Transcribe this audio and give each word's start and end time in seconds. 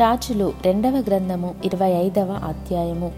రాజులు 0.00 0.52
రెండవ 0.64 0.96
గ్రంథము 1.06 1.54
ఇరవై 1.64 1.88
ఐదవ 1.90 2.30
అధ్యాయము. 2.48 3.12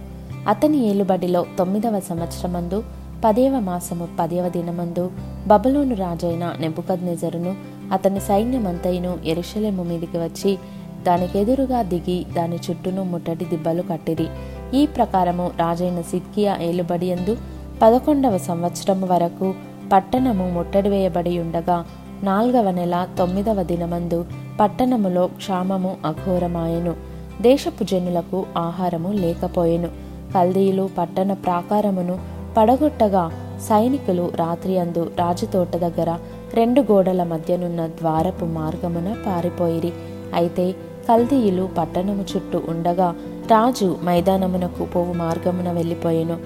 అతని 0.48 0.78
ఏలుబడిలో 0.88 1.46
తొమ్మిదవ 1.58 2.00
సంవత్సరమందు 2.00 2.84
పదేవ 3.24 3.60
మాసము 3.60 4.08
పదేవ 4.20 4.48
దినమందు 4.48 5.10
బబులోను 5.46 5.94
రాజైన 5.94 6.54
నెబుకద్నెజరును 6.60 7.56
అతని 7.92 8.20
సైన్యమంతయును 8.20 9.18
ఎరుషలేము 9.24 9.82
మీదికి 9.82 10.18
వచ్చి 10.18 10.58
దానికెదురుగా 11.02 11.82
దిగి 11.82 12.26
దాని 12.36 12.56
చుట్టూను 12.56 13.04
ముట్టడి 13.04 13.44
దిబ్బలు 13.44 13.82
కట్టిరి. 13.82 14.28
ఈ 14.74 14.86
ప్రకారము 14.86 15.50
రాజైన 15.58 16.00
సిద్కియా 16.00 16.56
ఏలుబడియందు 16.62 17.36
పదకొండవ 17.82 18.38
సంవత్సరము 18.38 19.06
వరకు 19.06 19.54
పట్టణము 19.92 20.50
ముట్టడి 20.50 20.88
వేయబడి 20.88 21.38
ఉండగా 21.38 21.84
నాల్గవ 22.22 22.70
నెల 22.70 23.08
తొమ్మిదవ 23.18 23.62
దినమందు 23.62 24.26
పట్టణములో 24.60 25.26
క్షామము 25.26 25.96
అఘోరమాయెను. 26.06 26.94
దేశపు 27.42 27.84
జనులకు 27.84 28.46
ఆహారము 28.56 29.12
లేకపోయెను. 29.12 29.88
కల్దీయులు 30.34 30.88
పట్టణ 30.98 31.32
ప్రాకారమును 31.32 32.18
పడగొట్టగా 32.56 33.32
సైనికులు 33.60 34.32
రాత్రి 34.34 34.78
అందు 34.78 35.10
రాజతోట 35.18 35.76
దగ్గర 35.76 36.18
రెండు 36.54 36.80
గోడల 36.80 37.22
మధ్యనున్న 37.22 37.86
ద్వారపు 37.86 38.44
మార్గమున 38.44 39.16
పారిపోయిరి. 39.26 39.92
అయితే 40.34 40.72
కల్దీయులు 41.08 41.68
పట్టణము 41.78 42.24
చుట్టూ 42.36 42.62
ఉండగా 42.68 43.14
రాజు 43.50 43.96
మైదానమునకు 44.04 44.84
పోవు 44.84 45.12
మార్గమున 45.12 45.72
వెళ్ళిపోయెను. 45.72 46.36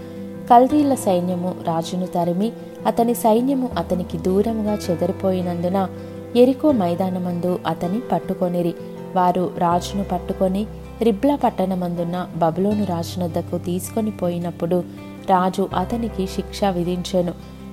కల్దీల 0.51 0.95
సైన్యము 0.95 1.55
రాజును 1.65 2.07
తరిమి 2.07 2.53
అతని 2.87 3.15
సైన్యము 3.15 3.69
అతనికి 3.79 4.19
దూరముగా 4.19 4.79
చెదరిపోయినందున 4.91 5.89
ఎరికో 6.37 6.73
మైదానమందు 6.73 7.59
అతని 7.67 8.01
పట్టుకొనిరి. 8.13 8.75
వారు 9.17 9.51
రాజును 9.59 10.05
పట్టుకొని 10.05 10.67
రిబ్లా 11.03 11.37
పట్టణమందున్న 11.37 12.29
బబులోను 12.37 12.85
రాజునొద్దకు 12.85 13.59
తీసుకొని 13.59 14.11
పోయినప్పుడు 14.11 14.85
రాజు 15.31 15.69
అతనికి 15.77 16.27
శిక్ష 16.27 16.65
విధించెను. 16.65 17.33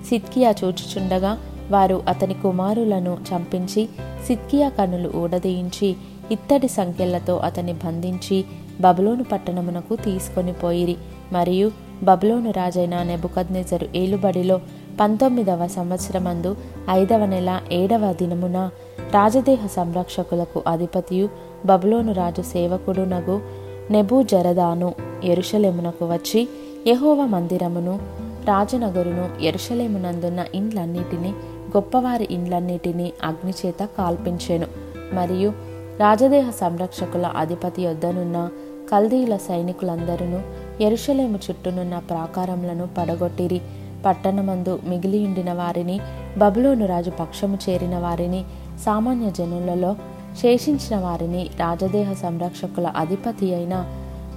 సిద్కియా 0.10 0.54
చూచుచుండగా 0.64 1.38
వారు 1.72 2.04
అతని 2.08 2.34
కుమారులను 2.34 3.18
చంపించి 3.30 3.90
సిద్కియా 4.28 4.70
కన్నులు 4.70 5.12
ఊడదీయించి 5.16 5.96
ఇత్తడి 6.32 6.68
సంఖ్యలతో 6.68 7.38
అతన్ని 7.38 7.74
బంధించి 7.74 8.46
బబులోను 8.82 9.24
పట్టణమునకు 9.24 9.96
తీసుకొని 9.96 10.54
పోయిరి. 10.54 10.98
మరియు 11.32 11.72
బబులోను 12.04 12.52
రాజైన 12.52 13.04
నెబుకద్నెజరు 13.04 13.88
ఏలుబడిలో 13.96 14.62
పంతొమ్మిదవ 15.00 15.68
సంవత్సరమందు 15.68 16.56
ఐదవ 16.90 17.26
నెల 17.26 17.62
ఏడవ 17.72 18.14
దినమున 18.14 18.70
రాజదేహ 19.12 19.68
సంరక్షకులకు 19.68 20.64
అధిపతియు 20.68 21.30
బబులోను 21.66 22.14
రాజు 22.14 22.42
సేవకుడునగు 22.42 23.42
నెబూ 23.92 24.24
జరదాను 24.24 24.94
ఎరుషలేమునకు 25.24 26.06
వచ్చి 26.06 26.48
యహోవ 26.88 27.26
మందిరమును 27.26 28.00
రాజనగరును 28.48 29.44
ఎరుషలేమునందున్న 29.44 30.46
ఇండ్లన్నిటినీ 30.56 31.30
గొప్పవారి 31.78 32.28
ఇండ్లన్నిటినీ 32.32 33.14
అగ్నిచేత 33.24 33.88
కాల్పించెను. 33.98 34.68
మరియు 35.14 35.54
రాజదేహ 36.00 36.50
సంరక్షకుల 36.50 37.26
అధిపతి 37.26 37.82
యొద్దనున్న 37.82 38.50
కల్దీల 38.92 39.38
సైనికులందరూ 39.38 40.40
ఎరుషలేము 40.84 41.40
చుట్టూనున్న 41.50 42.00
ప్రాకారములను 42.00 42.88
పడగొట్టిరి. 42.98 43.62
పట్టణమందు 44.06 44.80
మిగిలియుండిన 44.88 45.54
వారిని 45.54 46.00
బబులోను 46.38 46.86
రాజు 46.86 47.10
పక్షము 47.10 47.58
చేరిన 47.70 47.98
వారిని 47.98 48.44
సామాన్య 48.86 49.32
జనులలో 49.32 49.96
శేషించిన 50.42 51.00
వారిని 51.00 51.50
రాజదేహ 51.60 52.14
సంరక్షకుల 52.14 52.88
అధిపతి 52.88 53.56
అయిన 53.56 53.86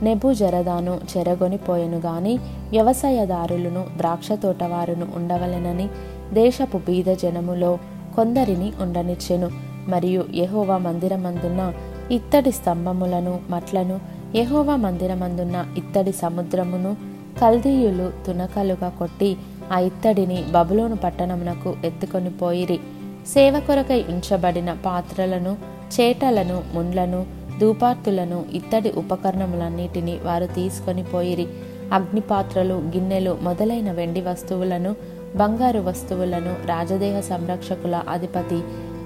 నెబు 0.03 0.33
జరదాను 0.33 1.01
చెరగొనిపోయెను 1.17 1.99
గాని 1.99 2.39
వ్యవసాయదారులను 2.71 3.85
ద్రాక్ష 3.97 4.33
తోటవారును 4.33 5.07
ఉండవలెనని 5.17 5.89
దేశపు 6.33 6.79
బీద 6.79 7.15
జనములో 7.15 7.79
కొందరిని 8.17 8.73
ఉండనిచ్చెను. 8.81 9.51
మరియు 9.89 10.25
యహోవా 10.35 10.79
మందిరమందున్న 10.79 11.73
ఇత్తడి 12.11 12.53
స్తంభములను 12.53 13.41
మట్లను 13.51 14.01
యహోవా 14.35 14.77
మందిరమందున్న 14.77 15.67
ఇత్తడి 15.79 16.13
సముద్రమును 16.13 16.97
కల్దీయులు 17.41 18.13
తునకలుగా 18.27 18.89
కొట్టి 18.89 19.37
ఆ 19.73 19.79
ఇత్తడిని 19.79 20.45
బబులోను 20.51 20.97
పట్టణమునకు 20.97 21.77
ఎత్తుకొని 21.85 22.31
పోయిరి. 22.31 22.79
సేవ 23.27 23.61
కొరకై 23.61 24.05
ఉంచబడిన 24.09 24.73
పాత్రలను 24.73 25.57
చేటలను 25.95 26.63
ముండ్లను 26.75 27.27
దూపార్తులను 27.61 28.45
ఇత్తడి 28.53 28.91
ఉపకరణములన్నిటినీ 28.91 30.19
వారు 30.25 30.47
తీసుకొని 30.47 31.03
పోయిరి. 31.03 31.47
అగ్నిపాత్రలు 31.93 32.75
గిన్నెలు 32.75 33.39
మొదలైన 33.43 33.93
వెండి 33.93 34.21
వస్తువులను 34.21 34.97
బంగారు 35.37 35.81
వస్తువులను 35.81 36.67
రాజదేహ 36.67 37.21
సంరక్షకుల 37.21 38.03
అధిపతి 38.09 38.61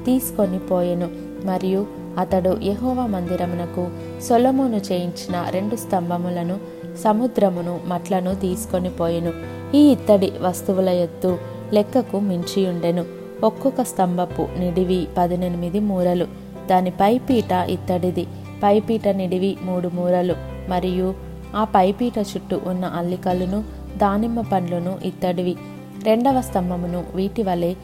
తీసుకొని 0.05 0.59
పోయెను. 0.59 1.09
మరియు 1.44 1.87
అతడు 2.19 2.59
యహోవా 2.62 3.06
మందిరమునకు 3.06 3.88
సొలమును 4.22 4.76
చేయించిన 4.76 5.47
రెండు 5.50 5.76
స్తంభములను 5.76 6.56
సముద్రమును 7.05 7.81
మట్లను 7.87 8.34
తీసుకొని 8.34 8.91
పోయెను. 8.91 9.56
ఈ 9.75 9.78
ఇత్తడి 9.78 10.32
వస్తువుల 10.41 10.88
ఎత్తు 10.88 11.38
లెక్కకు 11.72 12.21
మించియుండెను. 12.21 13.04
ఒక్కొక్క 13.44 13.82
స్తంభపు 13.82 14.49
నిడివి 14.59 15.06
పదినెనిమిది 15.19 15.81
మూరలు. 15.81 16.27
దాని 16.71 16.91
పైపీట 16.91 17.53
ఇత్తడిది. 17.53 18.26
పైపీట 18.62 19.09
నిడివి 19.09 19.56
మూడు 19.62 19.91
మూరలు. 19.94 20.34
మరియు 20.69 21.15
ఆ 21.56 21.65
పైపీట 21.65 22.19
చుట్టూ 22.19 22.60
ఉన్న 22.66 22.84
అల్లికలను 22.84 23.65
దానిమ్మ 23.97 24.41
పండ్లను 24.41 24.99
ఇత్తడివి. 25.05 25.56
రెండవ 26.05 26.41
స్తంభమును 26.41 27.05
వీటి 27.15 27.43
వలె 27.43 27.75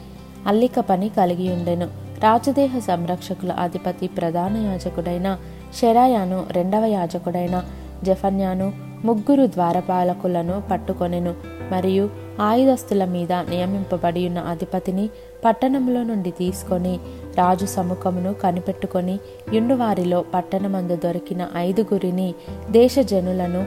అల్లిక 0.47 0.79
పని 0.79 1.09
కలిగి 1.09 1.53
ఉండెను 1.53 1.85
రాజదేహ 2.23 2.79
సంరక్షకుల 2.79 3.51
అధిపతి 3.51 4.07
ప్రధాన 4.07 4.57
యాజకుడైన 4.57 5.37
షెరాయాను 5.81 6.43
రెండవ 6.51 6.85
యాజకుడైన 6.85 7.63
జఫన్యాను 8.03 8.73
ముగ్గురు 9.05 9.47
ద్వారపాలకులను 9.47 10.63
పట్టుకొనెను. 10.71 11.52
మరియు 11.73 12.05
ఆయుధస్తుల 12.41 13.03
మీద 13.05 13.33
నియమింపబడి 13.49 14.21
ఉన్న 14.27 14.39
అధిపతిని 14.51 15.05
పట్టణంలో 15.45 16.03
నుండి 16.03 16.31
తీసుకొని 16.31 16.93
రాజు 17.37 17.65
సముఖమును 17.65 18.33
కనిపెట్టుకొని 18.33 19.15
యుండువారిలో 19.53 20.19
పట్టణమందు 20.33 20.95
దొరికిన 20.95 21.41
ఐదుగురిని 21.57 22.29
దేశజనులను 22.69 23.61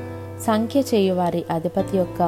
సంఖ్య 0.45 0.81
చేయువారి 0.91 1.43
అధిపతి 1.51 1.97
యొక్క 1.97 2.23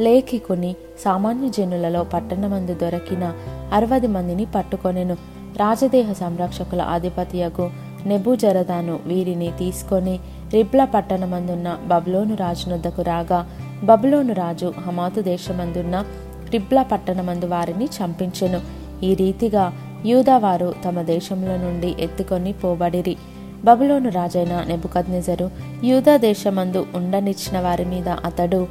లేఖికుని 0.00 0.70
సామాన్య 0.98 1.48
జనులలో 1.48 2.02
పట్టణమందు 2.12 2.74
దొరికిన 2.74 3.24
అరవది 3.72 4.06
మందిని 4.06 4.44
పట్టుకొనెను. 4.54 5.16
రాజదేహ 5.58 6.08
సంరక్షకుల 6.12 6.82
అధిపతియగు 6.92 7.66
నెబుజరదాను 8.06 8.94
వీరిని 9.06 9.50
తీసుకొని 9.58 10.14
రిబ్లా 10.52 10.84
పట్టణమందున్న 10.84 11.68
బబ్లోను 11.86 12.34
రాజునొద్దకు 12.34 13.02
రాగా 13.02 13.40
బబులోను 13.84 14.34
రాజు 14.34 14.74
హమాతు 14.86 15.20
దేశమందున్న 15.20 16.04
రిబ్లా 16.50 16.82
పట్టణమందు 16.82 17.46
వారిని 17.46 17.84
చంపించెను. 17.84 18.60
ఈ 19.04 19.14
రీతిగా 19.14 19.72
యూదావారు 20.06 20.74
తమ 20.84 21.02
దేశంలో 21.02 21.56
నుండి 21.56 21.94
ఎత్తుకొని 22.00 22.52
పోబడిరి. 22.52 23.16
బబులోను 23.64 24.10
రాజైన 24.10 24.64
నెబుకద్నెజరు 24.68 25.50
యూదా 25.84 26.16
దేశమందు 26.16 26.86
ఉండనిచ్చిన 26.94 27.60
వారి 27.60 27.84
మీద 27.84 28.08
అతడు 28.08 28.66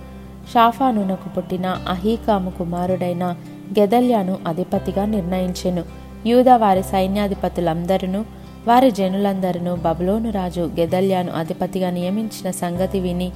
షాఫానునకు 0.54 1.30
పుట్టిన 1.30 1.66
అహీకాము 1.90 2.50
కుమారుడైన 2.50 3.36
గెదల్యాను 3.80 4.38
అధిపతిగా 4.48 5.06
నిర్ణయించెను. 5.06 5.84
యూదా 6.26 6.56
వారి 6.58 6.84
సైన్యాధిపతులందరూ 6.84 8.24
వారి 8.68 8.92
జనులందరూ 8.92 9.76
బబులోను 9.76 10.30
రాజు 10.30 10.72
గెదల్యాను 10.80 11.32
అధిపతిగా 11.32 11.90
నియమించిన 11.90 12.52
సంగతి 12.52 13.00
విని 13.00 13.32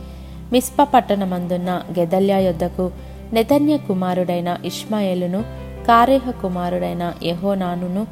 మిస్ప 0.51 0.83
పట్టణమందున్న 0.83 1.83
గెదల్యా 1.99 2.39
యొద్దకు 2.39 2.91
నెతన్య 3.33 3.77
కుమారుడైన 3.77 4.57
ఇష్మాయేలును 4.65 5.41
కారేహ 5.87 6.31
కుమారుడైన 6.31 7.13
యహోనానును 7.23 8.07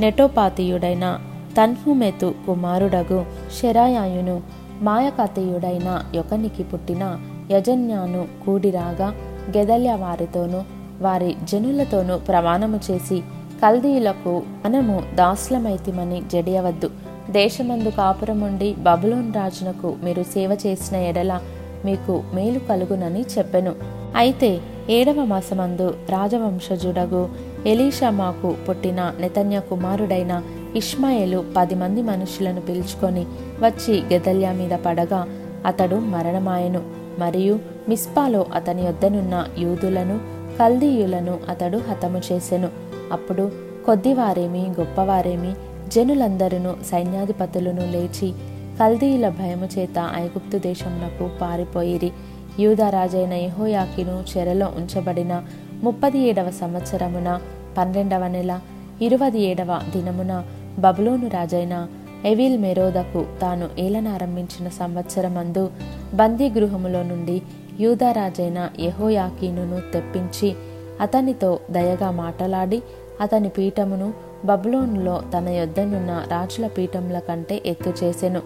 నెటోపాతీయుడైన 0.00 1.20
తన్హుమెతు 1.56 2.34
కుమారుడగు 2.46 3.24
షెరాయాయును 3.60 4.42
మాయకాతీయుడైన 4.82 6.04
యొకనికి 6.14 6.62
పుట్టిన 6.62 7.18
యజన్యాను 7.50 8.26
కూడిరాగా 8.46 9.14
గెదల్య 9.56 9.92
వారితోనూ 9.94 10.62
వారి 11.00 11.36
జనులతోనూ 11.44 12.18
ప్రమాణము 12.18 12.80
చేసి 12.90 13.22
కల్దీయులకు 13.62 14.42
మనము 14.64 15.02
దాస్లమైతిమని 15.14 16.22
జడియవద్దు. 16.32 16.90
దేశమందు 17.30 17.88
కాపురముండి 17.88 18.74
బబులోన్ 18.74 19.34
రాజునకు 19.34 19.96
మీరు 20.04 20.22
సేవ 20.22 20.58
చేసిన 20.66 20.96
ఎడల 20.96 21.40
మీకు 21.86 22.22
మేలు 22.34 22.58
కలుగునని 22.58 23.24
చెప్పెను. 23.38 23.74
అయితే 24.16 24.50
ఏడవ 24.90 25.24
మాసమందు 25.24 25.88
రాజవంశజుడగు 26.10 27.22
ఎలీషామాకు 27.66 28.54
పుట్టిన 28.68 29.00
నెతన్య 29.20 29.60
కుమారుడైన 29.60 30.42
ఇష్మాయేలు 30.76 31.44
పది 31.56 31.74
మంది 31.74 32.02
మనుషులను 32.02 32.60
పిలుచుకొని 32.60 33.24
వచ్చి 33.60 33.94
గెదల్యా 34.12 34.52
మీద 34.52 34.74
పడగా 34.86 35.20
అతడు 35.66 35.96
మరణమాయను. 35.96 36.82
మరియు 37.18 37.58
మిస్పాలో 37.88 38.46
అతని 38.54 38.82
వద్దనున్న 38.82 39.46
యూదులను 39.58 40.16
కల్దీయులను 40.58 41.38
అతడు 41.48 41.78
హతము 41.90 42.20
చేసెను. 42.32 42.68
అప్పుడు 43.12 43.44
కొద్దివారేమి 43.86 44.62
గొప్పవారేమి 44.80 45.52
జనులందరూ 45.88 46.74
సైన్యాధిపతులను 46.90 47.84
లేచి 47.92 48.28
కల్దీయుల 48.78 49.28
భయము 49.28 49.68
చేత 49.74 49.98
ఐగుప్తు 50.14 50.58
దేశమునకు 50.58 51.26
పారిపోయిరి. 51.40 52.10
యూదరాజైన 52.58 53.32
యహోయాకిను 53.32 54.24
చెరలో 54.30 54.66
ఉంచబడిన 54.78 55.32
ముప్పది 55.82 56.18
ఏడవ 56.18 56.50
సంవత్సరమున 56.50 57.28
పన్నెండవ 57.78 58.28
నెల 58.28 58.52
ఇరవై 59.00 59.30
ఏడవ 59.40 59.80
దినమున 59.94 60.32
బబులోను 60.78 61.28
రాజైన 61.28 61.74
ఎవిల్ 62.24 62.58
మెరోదకు 62.58 63.24
తాను 63.40 63.66
ఏలనారంభించిన 63.78 64.68
సంవత్సరమందు 64.78 65.64
బందీగృహములో 66.14 67.02
నుండి 67.02 67.36
యూదరాజైన 67.80 68.70
యహోయాకీనును 68.80 69.80
తెప్పించి 69.92 70.50
అతనితో 71.00 71.60
దయగా 71.70 72.10
మాటలాడి 72.10 72.78
అతని 73.20 73.48
పీఠమును 73.48 74.08
బబులోనులో 74.44 75.22
తన 75.34 75.48
యొద్దనున్న 75.48 76.24
రాజుల 76.28 76.66
పీఠముల 76.66 77.18
కంటే 77.18 77.62
ఎత్తు 77.66 77.90
చేసెను 78.02 78.40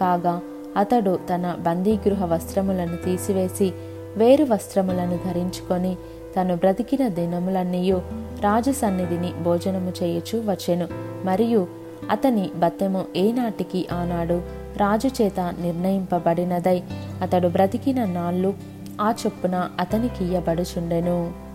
కాగా 0.00 0.40
అతడు 0.76 1.18
తన 1.30 1.56
బందీగృహ 1.58 2.24
వస్త్రములను 2.24 2.96
తీసివేసి 2.96 3.72
వేరు 4.16 4.44
వస్త్రములను 4.44 5.18
ధరించుకొని 5.28 5.96
తను 6.36 6.56
బ్రతికిన 6.56 7.08
దినములన్నీయు 7.08 8.02
రాజు 8.40 8.72
సన్నిధిని 8.72 9.32
భోజనము 9.42 9.92
చేయుచు 10.02 10.50
వచ్చెను. 10.50 10.88
మరియు 11.24 11.66
అతని 12.10 12.50
బత్తెము 12.56 13.04
ఏనాటికి 13.16 13.86
ఆనాడు 13.92 14.42
రాజు 14.76 15.22
చేత 15.22 15.40
నిర్ణయింపబడినదై 15.40 16.82
అతడు 17.22 17.48
బ్రతికిన 17.48 18.04
నాళ్ళు 18.04 18.54
ఆ 19.00 19.14
చొప్పున 19.22 19.68
అతనికియ్యబడుచుండెను 19.80 21.45